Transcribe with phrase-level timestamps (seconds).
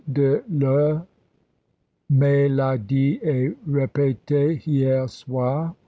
[0.07, 1.05] de l'H.
[2.09, 4.31] me l'a dit et repete
[4.65, 5.75] hier soir.